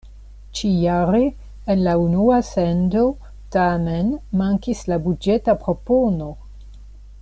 Ĉi-jare 0.59 1.19
en 1.73 1.83
la 1.87 1.93
unua 2.05 2.39
sendo 2.49 3.05
tamen 3.59 4.11
mankis 4.43 4.85
la 4.93 5.01
buĝeta 5.07 5.59
propono. 5.67 6.37